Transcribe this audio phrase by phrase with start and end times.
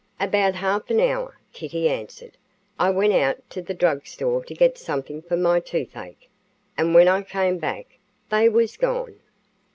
[0.19, 2.35] "About half an hour," Kittie answered.
[2.79, 6.27] "I went out to the drug store to get something for my toothache,
[6.75, 7.99] and when I came back
[8.31, 9.19] they was gone."